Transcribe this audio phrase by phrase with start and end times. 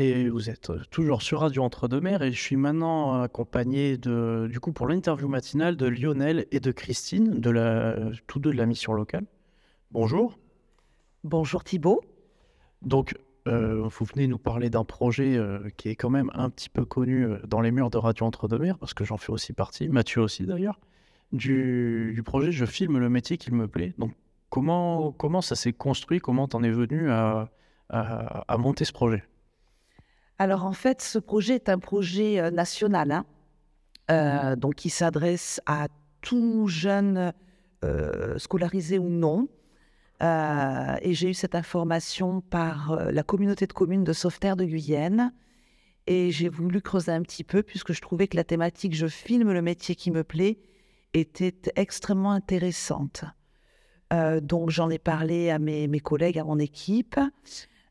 [0.00, 4.72] Et vous êtes toujours sur Radio Entre-deux-Mers et je suis maintenant accompagné de, du coup,
[4.72, 7.96] pour l'interview matinale de Lionel et de Christine, de la,
[8.28, 9.26] tous deux de la mission locale.
[9.90, 10.38] Bonjour.
[11.24, 12.00] Bonjour Thibault.
[12.80, 13.16] Donc,
[13.48, 16.84] euh, vous venez nous parler d'un projet euh, qui est quand même un petit peu
[16.84, 20.22] connu euh, dans les murs de Radio Entre-deux-Mers, parce que j'en fais aussi partie, Mathieu
[20.22, 20.78] aussi d'ailleurs,
[21.32, 23.94] du, du, projet Je filme le métier qu'il me plaît.
[23.98, 24.12] Donc,
[24.48, 26.20] comment, comment ça s'est construit?
[26.20, 27.50] Comment t'en es venu à,
[27.88, 29.24] à, à monter ce projet?
[30.38, 33.26] Alors en fait, ce projet est un projet euh, national, hein,
[34.10, 35.88] euh, donc qui s'adresse à
[36.22, 37.32] tout jeune
[37.84, 39.48] euh, scolarisé ou non.
[40.22, 45.32] Euh, et j'ai eu cette information par la communauté de communes de Sauveterre de Guyenne.
[46.06, 49.52] Et j'ai voulu creuser un petit peu puisque je trouvais que la thématique Je filme
[49.52, 50.58] le métier qui me plaît
[51.12, 53.24] était extrêmement intéressante.
[54.10, 57.20] Donc j'en ai parlé à mes, mes, collègues, à mon équipe.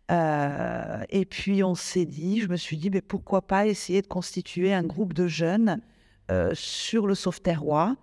[0.09, 4.07] Euh, et puis on s'est dit, je me suis dit, mais pourquoi pas essayer de
[4.07, 5.81] constituer un groupe de jeunes
[6.31, 7.95] euh, sur le Sauveterrois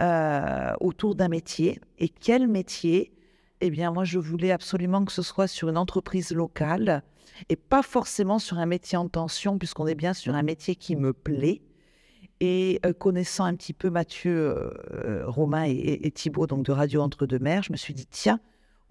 [0.00, 1.80] euh, autour d'un métier.
[1.98, 3.12] Et quel métier?
[3.60, 7.02] Eh bien, moi, je voulais absolument que ce soit sur une entreprise locale
[7.48, 10.96] et pas forcément sur un métier en tension, puisqu'on est bien sur un métier qui
[10.96, 11.62] me plaît.
[12.40, 14.72] Et connaissant un petit peu Mathieu,
[15.26, 18.40] Romain et, et, et Thibault, donc de Radio Entre-deux-Mers, je me suis dit, tiens,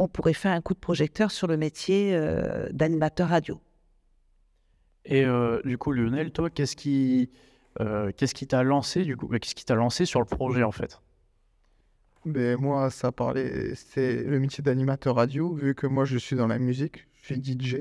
[0.02, 3.62] on pourrait faire un coup de projecteur sur le métier euh, d'animateur radio.
[5.06, 7.30] Et euh, du coup, Lionel, toi, qu'est-ce qui
[7.80, 10.72] euh, qu'est-ce qui t'a lancé du coup Qu'est-ce qui t'a lancé sur le projet en
[10.72, 11.00] fait?
[12.26, 16.48] Ben, moi, ça parlait, c'est le métier d'animateur radio, vu que moi je suis dans
[16.48, 17.78] la musique, je suis DJ.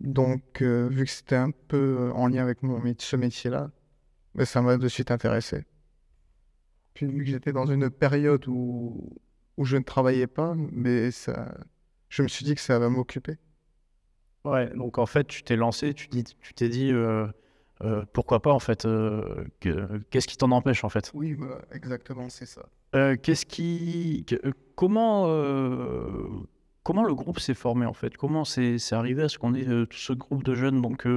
[0.00, 3.70] Donc, euh, vu que c'était un peu en lien avec mon, ce métier-là,
[4.34, 5.64] ben, ça m'a de suite intéressé.
[6.94, 9.14] Puis, vu que j'étais dans une période où
[9.56, 11.54] où je ne travaillais pas, mais ça,
[12.08, 13.38] je me suis dit que ça va m'occuper.
[14.44, 17.26] Ouais, donc en fait, tu t'es lancé, tu t'es tu dit euh,
[17.82, 21.10] euh, pourquoi pas en fait, euh, qu'est-ce qui t'en empêche en fait?
[21.14, 22.62] Oui, bah, exactement, c'est ça.
[23.22, 24.36] Qu'est-ce qui, que,
[24.76, 25.24] comment,
[26.84, 28.16] comment le groupe s'est formé en fait?
[28.16, 30.80] Comment c'est arrivé à ce qu'on ait tout ce groupe de jeunes?
[30.80, 31.08] Donc,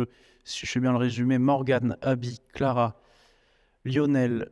[0.44, 3.00] si je fais bien le résumé, Morgane, Abby, Clara,
[3.86, 4.50] Lionel,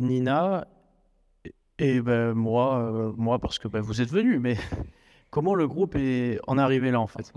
[0.00, 0.66] Nina
[1.78, 4.56] et ben moi, euh, moi parce que ben, vous êtes venu, mais
[5.30, 7.32] comment le groupe est en arrivé là en fait?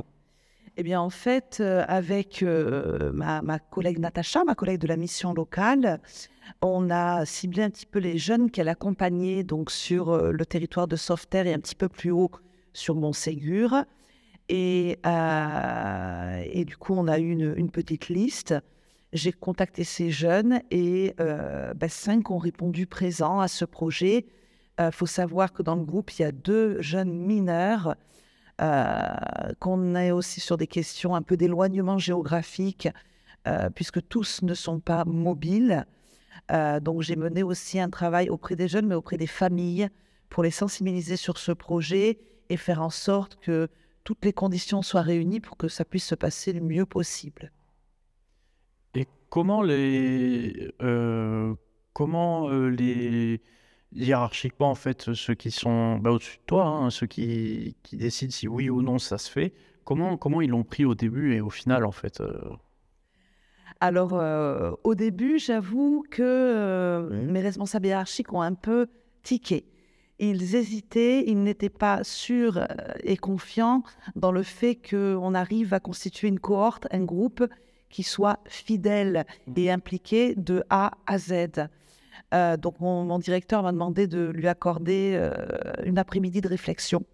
[0.77, 5.33] Eh bien en fait, euh, avec euh, ma, collègue Natacha, ma collègue de la mission
[5.33, 5.99] locale,
[6.61, 10.95] on a ciblé un petit peu les jeunes qu'elle accompagnait donc sur le territoire de
[10.95, 12.31] Sauveterre et un petit peu plus haut
[12.73, 13.83] sur Montségur.
[14.49, 18.53] Et, et du coup, on a eu une petite liste.
[19.13, 24.25] J'ai contacté ces jeunes et euh, ben, cinq ont répondu présents à ce projet.
[24.79, 27.95] Il euh, faut savoir que dans le groupe, il y a deux jeunes mineurs,
[28.59, 29.13] euh,
[29.59, 32.89] qu'on est aussi sur des questions un peu d'éloignement géographique,
[33.75, 35.85] puisque tous ne sont pas mobiles.
[36.81, 39.87] Donc j'ai mené aussi un travail auprès des jeunes, mais auprès des familles,
[40.27, 42.19] pour les sensibiliser sur ce projet
[42.49, 43.69] et faire en sorte que
[44.03, 47.53] toutes les conditions soient réunies pour que ça puisse se passer le mieux possible.
[49.29, 51.53] Comment les, euh,
[51.93, 53.41] comment euh, les
[53.93, 58.31] hiérarchiquement en fait ceux qui sont bah, au-dessus de toi, hein, ceux qui, qui, décident
[58.31, 61.41] si oui ou non ça se fait, comment comment ils l'ont pris au début et
[61.41, 62.37] au final en fait euh...
[63.79, 64.13] Alors
[64.83, 68.87] au début, j'avoue que mes responsables hiérarchiques ont un peu
[69.21, 69.65] tiqué.
[70.19, 72.67] Ils hésitaient, ils n'étaient pas sûrs
[73.03, 73.83] et confiants
[74.15, 77.45] dans le fait qu'on arrive à constituer une cohorte, un groupe
[77.89, 79.25] qui soit fidèle
[79.55, 81.67] et impliqué de A à Z.
[82.33, 85.33] Euh, donc mon, mon directeur m'a demandé de lui accorder euh,
[85.85, 87.05] une après-midi de réflexion.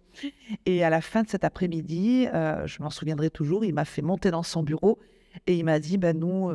[0.66, 4.02] Et à la fin de cet après-midi, euh, je m'en souviendrai toujours, il m'a fait
[4.02, 4.98] monter dans son bureau
[5.46, 6.52] et il m'a dit, ben nous,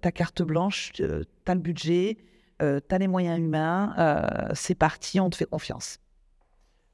[0.00, 2.16] ta carte blanche, tu as le budget,
[2.58, 3.94] tu as les moyens humains,
[4.54, 5.98] c'est parti, on te fait confiance.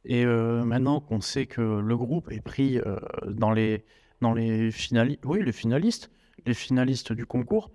[0.05, 2.81] Et maintenant qu'on sait que le groupe est pris
[3.25, 3.85] dans les,
[4.21, 6.11] dans les finalistes, oui, les finalistes,
[6.47, 7.71] les finalistes du concours.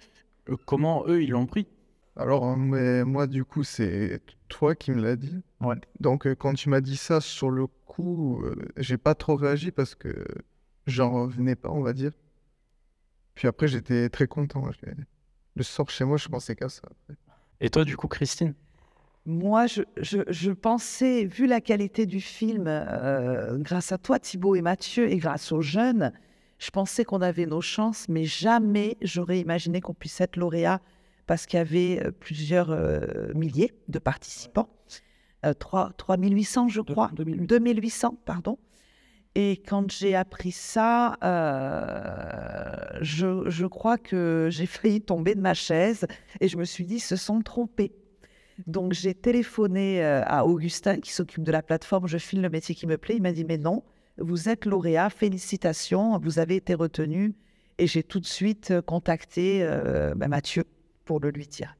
[0.49, 1.67] Euh, comment eux, ils l'ont pris?
[2.15, 5.41] Alors, mais moi, du coup, c'est toi qui me l'as dit.
[5.61, 5.75] Ouais.
[5.99, 9.71] Donc, euh, quand tu m'as dit ça, sur le coup, euh, j'ai pas trop réagi
[9.71, 10.23] parce que
[10.85, 12.11] j'en revenais pas, on va dire.
[13.33, 14.63] Puis après, j'étais très content.
[15.55, 16.83] Le sort chez moi, je pensais qu'à ça.
[17.59, 18.53] Et toi, du coup, Christine?
[19.25, 24.55] Moi, je, je, je, pensais, vu la qualité du film, euh, grâce à toi, Thibault
[24.55, 26.11] et Mathieu, et grâce aux jeunes,
[26.63, 30.79] je pensais qu'on avait nos chances, mais jamais j'aurais imaginé qu'on puisse être lauréat
[31.27, 34.69] parce qu'il y avait plusieurs euh, milliers de participants,
[35.45, 38.57] euh, 3, 3800 je crois, 2800 pardon.
[39.35, 41.17] Et quand j'ai appris ça,
[43.01, 46.05] je, je, crois que j'ai failli tomber de ma chaise
[46.39, 47.91] et je me suis dit, se sont trompés.
[48.67, 52.85] Donc j'ai téléphoné à Augustin qui s'occupe de la plateforme Je file le métier qui
[52.85, 53.15] me plaît.
[53.15, 53.83] Il m'a dit, mais non,
[54.17, 57.35] vous êtes lauréat, félicitations, vous avez été retenu.
[57.77, 60.63] Et j'ai tout de suite euh, contacté euh, bah, Mathieu
[61.05, 61.75] pour le lui dire.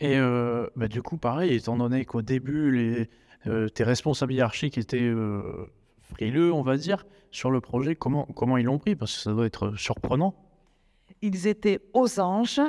[0.00, 5.12] Et euh, bah, du coup, pareil, étant donné qu'au début, les, tes responsables hiérarchiques étaient
[6.02, 8.96] frileux, on va dire, sur le projet, comment, comment ils l'ont pris?
[8.96, 10.34] Parce que ça doit être surprenant.
[11.22, 12.60] Ils étaient aux anges.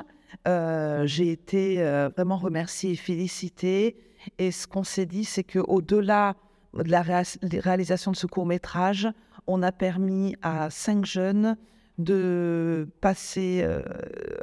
[0.45, 1.77] J'ai été
[2.15, 3.97] vraiment remerciée et félicitée.
[4.37, 6.35] Et ce qu'on s'est dit, c'est qu'au-delà
[6.73, 9.09] de la réalisation de ce court métrage,
[9.47, 11.57] on a permis à cinq jeunes
[11.97, 13.81] de passer euh,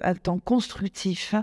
[0.02, 1.34] un temps constructif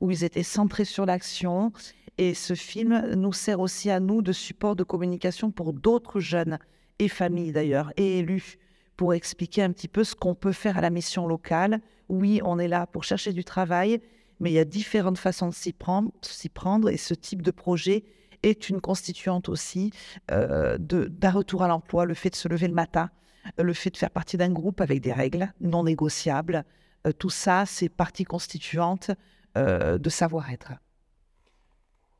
[0.00, 1.72] où ils étaient centrés sur l'action.
[2.18, 6.58] Et ce film nous sert aussi à nous de support de communication pour d'autres jeunes
[6.98, 8.58] et familles d'ailleurs et élus
[8.96, 11.80] pour expliquer un petit peu ce qu'on peut faire à la mission locale.
[12.08, 14.00] Oui, on est là pour chercher du travail,
[14.38, 16.12] mais il y a différentes façons de s'y prendre,
[16.52, 18.04] prendre et ce type de projet
[18.44, 19.90] est une constituante aussi
[20.30, 23.10] euh, d'un retour à l'emploi, le fait de se lever le matin,
[23.58, 26.64] le fait de faire partie d'un groupe avec des règles non négociables.
[27.06, 29.10] Euh, tout ça, c'est partie constituante
[29.56, 30.72] euh, de savoir-être.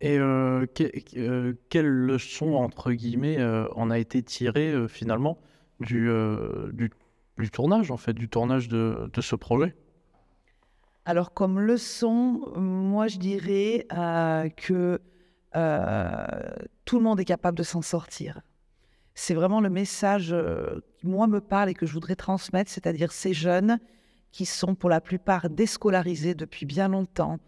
[0.00, 0.19] Et
[1.71, 3.43] quelle leçon, entre guillemets,
[3.75, 5.38] en a été tirée finalement
[5.81, 6.11] du,
[6.75, 9.75] du, tournage, en fait, du tournage de, de ce projet?
[11.06, 13.87] Alors, comme leçon, moi, je dirais
[14.59, 15.00] que
[15.54, 18.40] tout le monde est capable de s'en sortir
[19.14, 23.12] c'est vraiment le message euh, qui, moi, me parle et que je voudrais transmettre, c'est-à-dire
[23.12, 23.78] ces jeunes
[24.32, 27.38] qui sont pour la plupart déscolarisés depuis bien longtemps,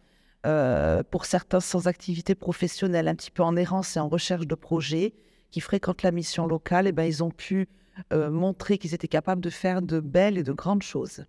[0.47, 4.55] euh, pour certains sans activité professionnelle, un petit peu en errance et en recherche de
[4.55, 5.15] projets,
[5.51, 7.69] qui fréquentent la mission locale, et ben, ils ont pu
[8.13, 11.25] euh, montrer qu'ils étaient capables de faire de belles et de grandes choses.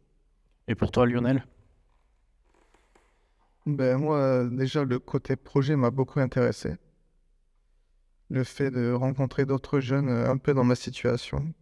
[0.67, 1.43] Et pour toi, Lionel?
[3.67, 6.77] Ben, Moi, déjà, le côté projet m'a beaucoup intéressé
[8.29, 11.53] le fait de rencontrer d'autres jeunes euh, un peu dans ma situation.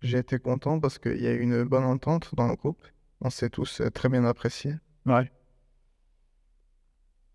[0.00, 2.82] J'ai été content parce qu'il y a eu une bonne entente dans le groupe.
[3.20, 4.74] On s'est tous euh, très bien appréciés.
[5.06, 5.30] Ouais.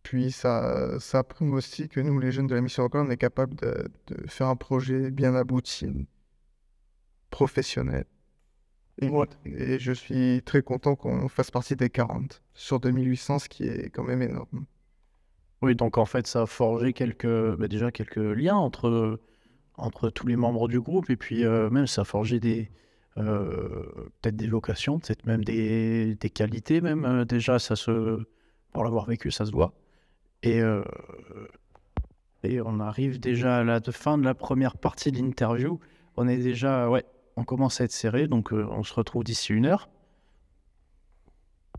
[0.04, 3.18] Puis ça, ça prouve aussi que nous, les jeunes de la mission locale, on est
[3.18, 3.92] capable de,
[4.28, 6.08] faire un projet bien abouti,
[7.30, 8.06] professionnel.
[9.02, 9.12] Et,
[9.46, 13.90] et je suis très content qu'on fasse partie des 40 sur 2800, ce qui est
[13.90, 14.66] quand même énorme.
[15.62, 19.20] Oui, donc en fait, ça a forgé quelques, bah, déjà quelques liens entre,
[19.76, 22.72] entre tous les membres du groupe, et puis euh, même ça a forgé des,
[23.18, 23.84] euh,
[24.22, 28.24] peut-être des vocations, peut-être même des, des qualités, même euh, déjà, ça se,
[28.72, 29.74] pour l'avoir vécu, ça se voit.
[30.44, 30.62] Et,
[32.44, 35.82] et on arrive déjà à la fin de la première partie de l'interview.
[36.16, 37.04] On est déjà, ouais,
[37.40, 39.90] on commence à être serré, donc on se retrouve d'ici une heure.